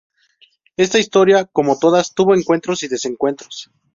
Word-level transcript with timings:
Esta 0.77 0.97
historia 0.97 1.45
como 1.45 1.77
todas, 1.77 2.15
tuvo 2.15 2.33
encuentros 2.33 2.81
y 2.81 2.87
desencuentros. 2.87 3.69